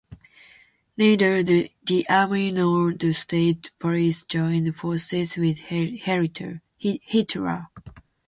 Neither 0.97 1.43
the 1.43 1.71
army 2.09 2.49
nor 2.49 2.91
the 2.91 3.13
state 3.13 3.69
police 3.77 4.23
joined 4.25 4.75
forces 4.75 5.37
with 5.37 5.59
Hitler. 5.59 6.63